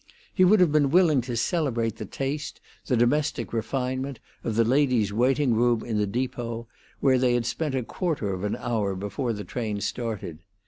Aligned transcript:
He 0.33 0.43
would 0.43 0.59
have 0.61 0.71
been 0.71 0.89
willing 0.89 1.21
to 1.21 1.37
celebrate 1.37 1.97
the 1.97 2.07
taste, 2.07 2.59
the 2.87 2.97
domestic 2.97 3.53
refinement, 3.53 4.19
of 4.43 4.55
the 4.55 4.63
ladies' 4.63 5.13
waiting 5.13 5.53
room 5.53 5.83
in 5.83 5.99
the 5.99 6.07
depot, 6.07 6.67
where 7.01 7.19
they 7.19 7.35
had 7.35 7.45
spent 7.45 7.75
a 7.75 7.83
quarter 7.83 8.33
of 8.33 8.43
an 8.43 8.55
hour 8.55 8.95
before 8.95 9.31
the 9.31 9.43
train 9.43 9.79
started. 9.79 10.39